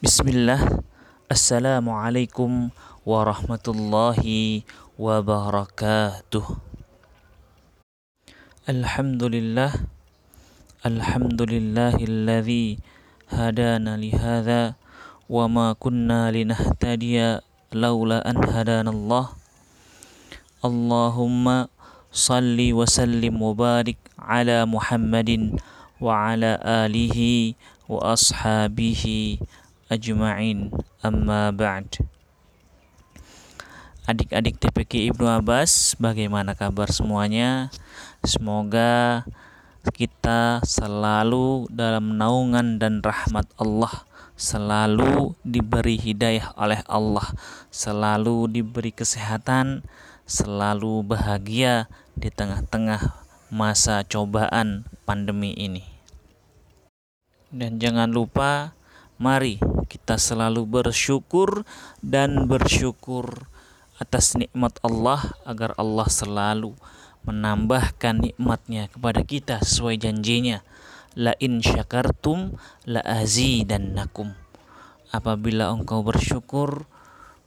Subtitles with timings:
[0.00, 0.80] بسم الله
[1.28, 2.50] السلام عليكم
[3.04, 4.20] ورحمة الله
[4.96, 6.46] وبركاته
[8.64, 9.72] الحمد لله
[10.88, 12.66] الحمد لله الذي
[13.28, 14.62] هدانا لهذا
[15.28, 17.16] وما كنا لنهتدي
[17.76, 19.26] لولا أن هدانا الله
[20.64, 21.46] اللهم
[22.08, 25.60] صل وسلم وبارك على محمد
[26.00, 26.50] وعلى
[26.88, 27.18] آله
[27.84, 29.04] وأصحابه
[29.90, 30.70] ajma'in.
[31.02, 32.00] Amma ba'd.
[34.06, 37.68] Adik-adik TPK Ibnu Abbas bagaimana kabar semuanya?
[38.24, 39.22] Semoga
[39.92, 44.08] kita selalu dalam naungan dan rahmat Allah
[44.40, 47.28] Selalu diberi hidayah oleh Allah
[47.68, 49.84] Selalu diberi kesehatan
[50.24, 51.86] Selalu bahagia
[52.16, 55.82] di tengah-tengah masa cobaan pandemi ini.
[57.50, 58.78] Dan jangan lupa
[59.20, 61.68] mari kita selalu bersyukur
[62.00, 63.44] dan bersyukur
[64.00, 66.72] atas nikmat Allah agar Allah selalu
[67.28, 70.64] menambahkan nikmatnya kepada kita sesuai janjinya.
[71.12, 72.56] La in syakartum
[72.88, 74.32] la azidannakum.
[75.12, 76.88] Apabila engkau bersyukur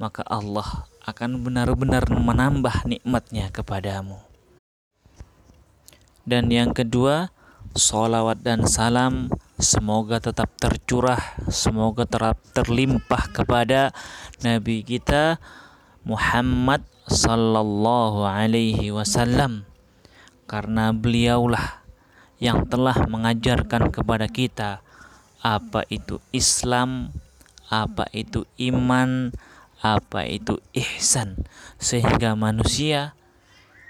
[0.00, 4.24] maka Allah akan benar-benar menambah nikmatnya kepadamu.
[6.24, 7.28] Dan yang kedua
[7.78, 11.18] solawat dan salam Semoga tetap tercurah,
[11.50, 13.90] semoga tetap terlimpah kepada
[14.38, 15.42] Nabi kita
[16.06, 19.66] Muhammad sallallahu alaihi wasallam.
[20.46, 21.82] Karena beliaulah
[22.38, 24.78] yang telah mengajarkan kepada kita
[25.42, 27.10] apa itu Islam,
[27.66, 29.34] apa itu iman,
[29.82, 31.34] apa itu ihsan.
[31.82, 33.18] Sehingga manusia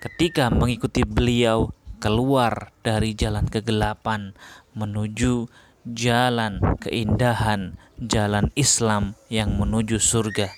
[0.00, 4.32] ketika mengikuti beliau keluar dari jalan kegelapan
[4.78, 5.50] menuju
[5.84, 10.50] jalan keindahan, jalan Islam yang menuju surga.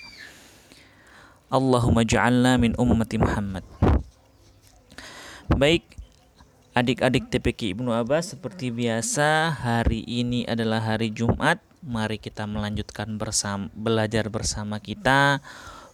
[1.51, 3.67] Allahumma ja'alna min ummati Muhammad.
[5.51, 5.83] Baik,
[6.79, 11.59] adik-adik TPK Ibnu Abbas seperti biasa hari ini adalah hari Jumat.
[11.83, 15.43] Mari kita melanjutkan bersama belajar bersama kita.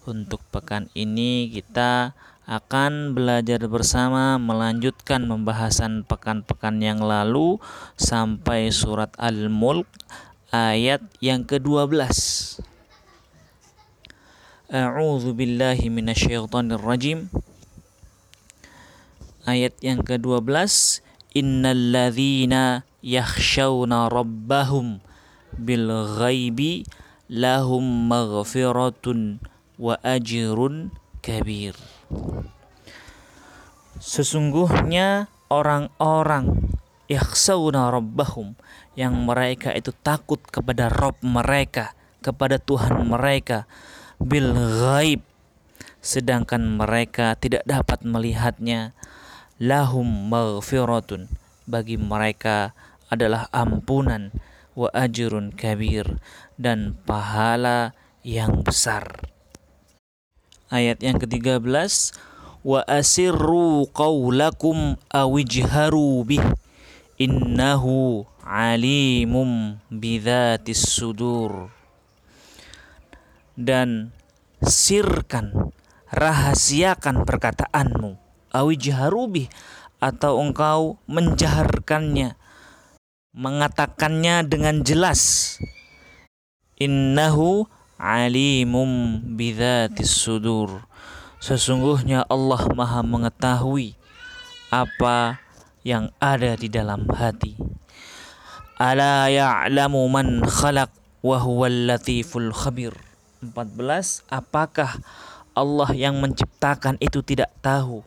[0.07, 2.15] Untuk pekan ini kita
[2.47, 7.59] akan belajar bersama melanjutkan pembahasan pekan-pekan yang lalu
[7.99, 9.91] sampai surat Al-Mulk
[10.55, 11.99] ayat yang ke-12.
[14.71, 17.27] A'udzu billahi minasyaitonir rajim.
[19.43, 20.47] Ayat yang ke-12,
[21.35, 25.03] innal ladzina yakhshawna rabbahum
[25.59, 25.87] bil
[26.19, 26.87] ghaibi
[27.27, 29.43] lahum maghfiratun
[29.79, 31.75] wa ajrun kabir.
[33.97, 36.75] Sesungguhnya orang-orang
[37.91, 38.59] rabbahum
[38.99, 43.65] yang mereka itu takut kepada Rob mereka, kepada Tuhan mereka
[44.19, 45.23] bil ghaib.
[46.03, 48.95] Sedangkan mereka tidak dapat melihatnya.
[49.57, 51.33] Lahum maghfiratun
[51.65, 52.77] bagi mereka
[53.09, 54.29] adalah ampunan
[54.77, 56.21] wa ajrun kabir
[56.61, 59.36] dan pahala yang besar
[60.73, 61.63] ayat yang ke-13
[62.67, 66.43] wa asirru qawlakum awijharu bih
[67.19, 71.71] innahu alimum bidzatis sudur.
[73.57, 74.13] Dan
[74.61, 75.73] sirkan
[76.13, 78.21] rahasiakan perkataanmu
[78.53, 79.49] awijharu bih
[79.97, 82.37] atau engkau menjaharkannya
[83.37, 85.57] mengatakannya dengan jelas
[86.81, 90.85] innahu alimum bidzatis sudur.
[91.41, 93.97] Sesungguhnya Allah Maha mengetahui
[94.73, 95.41] apa
[95.85, 97.57] yang ada di dalam hati.
[98.77, 100.93] Ala ya'lamu man khalaq
[101.25, 102.93] wa huwal latiful khabir.
[103.41, 105.01] 14 Apakah
[105.57, 108.05] Allah yang menciptakan itu tidak tahu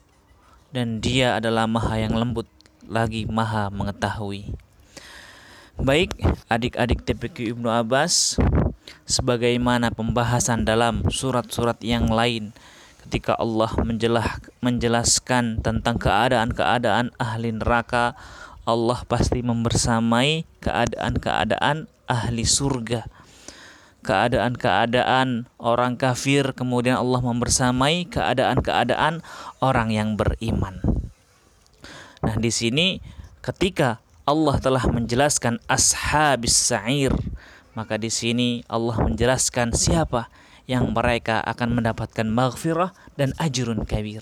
[0.70, 2.46] dan dia adalah maha yang lembut
[2.86, 4.54] lagi maha mengetahui.
[5.80, 6.12] Baik,
[6.52, 8.36] adik-adik TPQ Ibnu Abbas,
[9.10, 12.54] sebagaimana pembahasan dalam surat-surat yang lain.
[13.06, 18.14] Ketika Allah menjelah, menjelaskan tentang keadaan-keadaan ahli neraka
[18.70, 23.10] Allah pasti membersamai keadaan-keadaan ahli surga.
[24.06, 29.26] Keadaan-keadaan orang kafir kemudian Allah membersamai keadaan-keadaan
[29.60, 30.80] orang yang beriman.
[32.22, 33.02] Nah di sini
[33.42, 33.98] ketika
[34.30, 37.10] Allah telah menjelaskan ashabis sa'ir
[37.80, 40.28] maka di sini Allah menjelaskan siapa
[40.68, 44.20] yang mereka akan mendapatkan maghfirah dan ajrun kabir.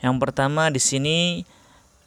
[0.00, 1.44] Yang pertama di sini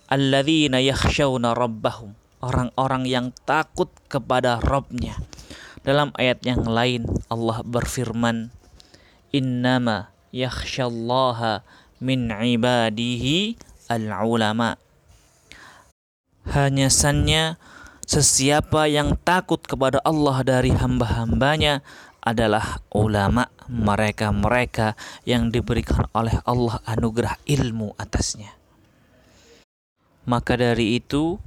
[0.10, 5.22] alladzina yakhshawna rabbahum, orang-orang yang takut kepada Rabbnya.
[5.86, 8.50] Dalam ayat yang lain Allah berfirman,
[9.30, 11.62] "Innama yakhshallaha
[12.02, 13.54] min ibadihi
[13.94, 14.82] al-ulama."
[16.50, 17.62] Hanya sannya
[18.08, 21.84] sesiapa yang takut kepada Allah dari hamba-hambanya
[22.24, 24.96] adalah ulama mereka-mereka
[25.28, 28.56] yang diberikan oleh Allah anugerah ilmu atasnya.
[30.28, 31.40] Maka dari itu,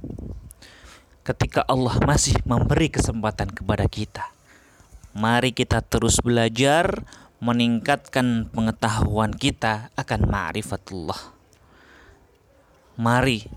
[1.21, 4.25] ketika Allah masih memberi kesempatan kepada kita,
[5.13, 7.05] mari kita terus belajar
[7.41, 11.21] meningkatkan pengetahuan kita akan ma'rifatullah.
[12.97, 13.49] Mari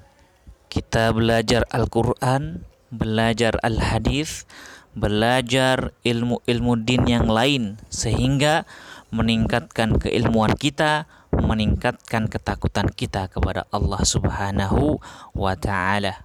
[0.69, 4.47] kita belajar Al-Quran, belajar Al-Hadis,
[4.95, 8.63] belajar ilmu-ilmu din yang lain sehingga
[9.11, 15.03] meningkatkan keilmuan kita, meningkatkan ketakutan kita kepada Allah Subhanahu
[15.35, 16.23] wa taala.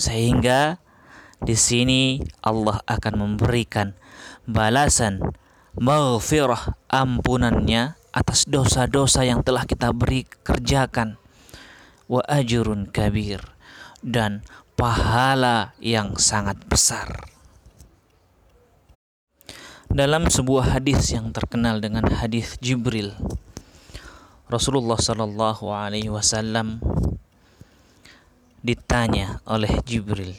[0.00, 0.80] Sehingga
[1.44, 3.92] di sini Allah akan memberikan
[4.48, 5.20] balasan
[5.76, 11.16] maghfirah ampunannya atas dosa-dosa yang telah kita beri kerjakan
[12.12, 13.40] wa ajrun kabir
[14.04, 14.44] dan
[14.78, 17.28] pahala yang sangat besar.
[19.92, 23.12] Dalam sebuah hadis yang terkenal dengan hadis Jibril,
[24.48, 26.80] Rasulullah Shallallahu Alaihi Wasallam
[28.64, 30.32] ditanya oleh Jibril,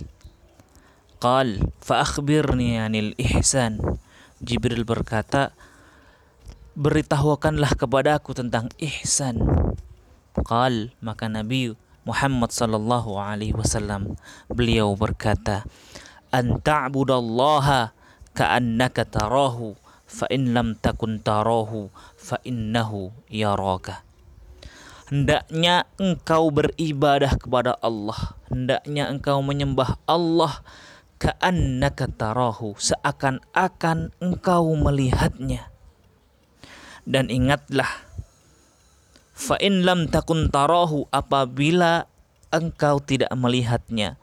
[1.21, 3.77] "Qal fa'akhbirni anil ihsan."
[4.41, 5.53] Jibril berkata,
[6.73, 9.37] "Beritahukanlah kepadaku tentang ihsan."
[10.33, 14.19] Qal maka Nabi Muhammad sallallahu alaihi wasallam
[14.51, 15.63] beliau berkata,
[16.29, 17.95] "An ta'budallaha
[18.33, 19.77] ka'annaka tarahu
[20.13, 24.05] fa in lam takun tarahu fa innahu yaraka.
[25.09, 30.61] Hendaknya engkau beribadah kepada Allah hendaknya engkau menyembah Allah
[31.21, 35.69] ka'annaka tarahu seakan-akan engkau melihatnya.
[37.03, 37.89] Dan ingatlah
[39.43, 42.07] fa in lam takun tarahu apabila
[42.55, 44.15] engkau tidak melihatnya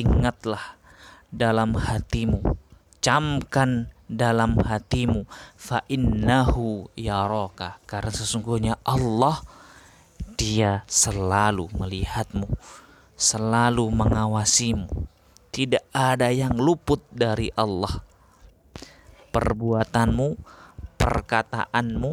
[0.00, 0.80] ingatlah
[1.28, 2.56] dalam hatimu
[3.04, 5.28] camkan dalam hatimu
[5.60, 7.76] fa innahu yaraka.
[7.84, 9.44] Karena sesungguhnya Allah
[10.40, 12.48] dia selalu melihatmu
[13.14, 14.90] selalu mengawasimu.
[15.54, 18.02] Tidak ada yang luput dari Allah.
[19.30, 20.34] Perbuatanmu
[20.98, 22.10] perkataanmu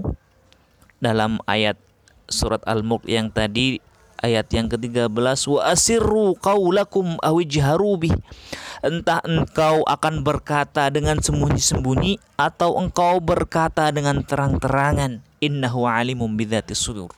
[1.02, 1.78] dalam ayat
[2.32, 3.78] surat Al-Mulk yang tadi
[4.22, 5.12] ayat yang ke-13
[5.50, 8.16] wa asirru qaulakum awijharu bih.
[8.82, 15.22] Entah engkau akan berkata dengan sembunyi-sembunyi atau engkau berkata dengan terang-terangan.
[15.42, 17.14] Innahu alimum bidzati sudur.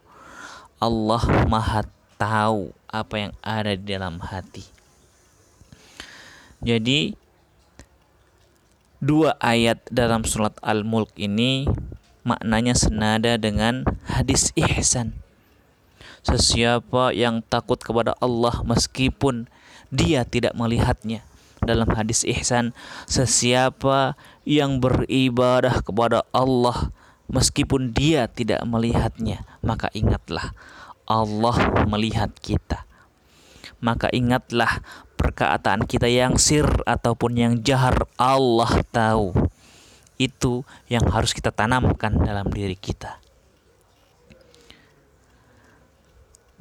[0.80, 1.88] Allah Maha
[2.19, 4.63] tahu apa yang ada di dalam hati.
[6.63, 7.16] Jadi
[9.04, 11.68] dua ayat dalam surat Al-Mulk ini
[12.24, 15.16] maknanya senada dengan hadis ihsan.
[16.24, 19.52] Sesiapa yang takut kepada Allah meskipun
[19.92, 21.28] dia tidak melihatnya
[21.64, 22.75] dalam hadis ihsan
[23.08, 26.92] sesiapa yang beribadah kepada Allah
[27.31, 30.56] meskipun dia tidak melihatnya maka ingatlah
[31.04, 32.88] Allah melihat kita.
[33.84, 34.80] Maka ingatlah
[35.19, 39.43] perkataan kita yang sir ataupun yang jahar Allah tahu
[40.21, 43.21] itu yang harus kita tanamkan dalam diri kita.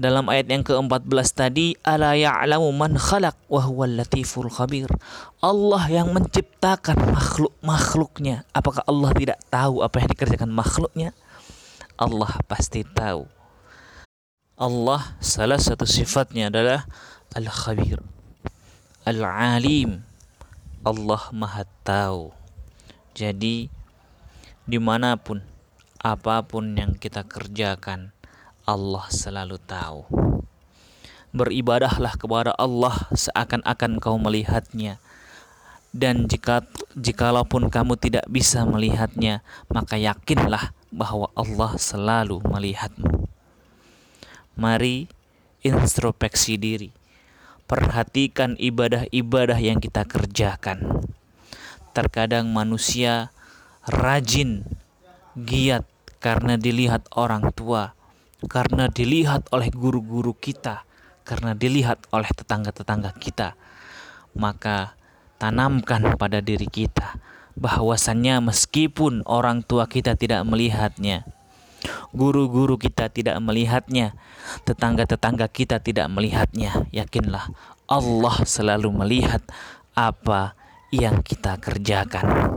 [0.02, 4.90] Dalam ayat yang ke-14 tadi ala ya'lamu man khalaq wa huwal latiful khabir?
[5.38, 11.14] Allah yang menciptakan makhluk-makhluknya apakah Allah tidak tahu apa yang dikerjakan makhluknya?
[11.94, 13.30] Allah pasti tahu.
[14.58, 16.88] Allah salah satu sifatnya adalah
[17.36, 18.02] al-khabir
[19.06, 20.02] al-alim.
[20.82, 22.41] Allah maha tahu
[23.12, 23.68] jadi
[24.62, 25.44] di mana pun
[26.02, 28.10] apa pun yang kita kerjakan
[28.62, 30.06] Allah selalu tahu.
[31.32, 35.00] Beribadahlah kepada Allah seakan-akan kau melihatnya.
[35.92, 36.64] Dan jika
[36.96, 43.28] jikalaupun kamu tidak bisa melihatnya, maka yakinlah bahwa Allah selalu melihatmu.
[44.56, 45.08] Mari
[45.64, 46.90] introspeksi diri.
[47.68, 51.08] Perhatikan ibadah-ibadah yang kita kerjakan.
[51.92, 53.32] Terkadang manusia
[53.84, 54.64] rajin,
[55.36, 55.84] giat
[56.24, 57.92] karena dilihat orang tua,
[58.48, 60.88] karena dilihat oleh guru-guru kita,
[61.26, 63.54] karena dilihat oleh tetangga-tetangga kita,
[64.32, 64.96] maka
[65.36, 67.18] tanamkan pada diri kita
[67.58, 71.28] bahwasannya meskipun orang tua kita tidak melihatnya,
[72.14, 74.16] guru-guru kita tidak melihatnya,
[74.64, 77.52] tetangga-tetangga kita tidak melihatnya, yakinlah
[77.90, 79.44] Allah selalu melihat
[79.92, 80.56] apa
[80.92, 82.52] yang kita kerjakan.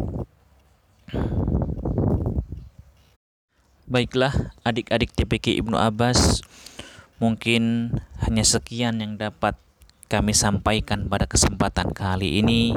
[3.88, 6.44] Baiklah, adik-adik TPK Ibnu Abbas,
[7.24, 7.96] mungkin
[8.28, 9.56] hanya sekian yang dapat
[10.12, 12.76] kami sampaikan pada kesempatan kali ini.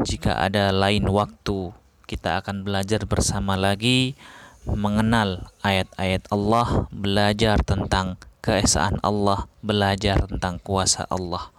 [0.00, 1.70] Jika ada lain waktu,
[2.08, 4.16] kita akan belajar bersama lagi
[4.64, 11.53] mengenal ayat-ayat Allah, belajar tentang keesaan Allah, belajar tentang kuasa Allah.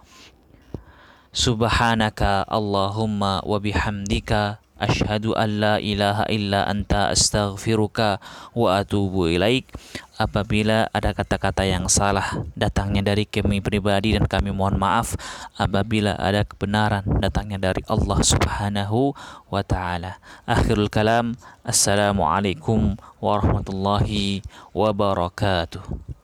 [1.36, 8.24] Subhanaka Allahumma wa bihamdika asyhadu an la ilaha illa anta astaghfiruka
[8.56, 9.68] wa atubu ilaik.
[10.16, 15.12] Apabila ada kata-kata yang salah datangnya dari kami pribadi dan kami mohon maaf
[15.60, 19.12] apabila ada kebenaran datangnya dari Allah Subhanahu
[19.52, 20.16] wa taala.
[20.48, 21.36] Akhirul kalam.
[21.68, 24.40] Assalamualaikum warahmatullahi
[24.72, 26.15] wabarakatuh.